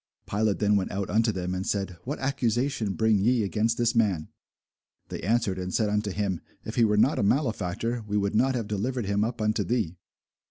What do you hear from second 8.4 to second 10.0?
have delivered him up unto thee.